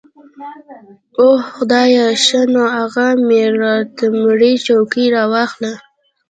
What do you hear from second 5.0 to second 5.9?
راواخله.